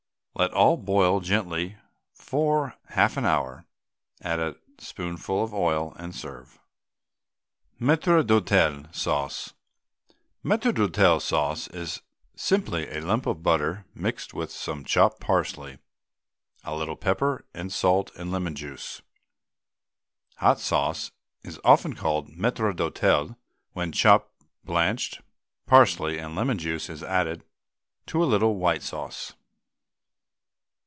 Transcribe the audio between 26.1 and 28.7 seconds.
and lemon juice is added to a little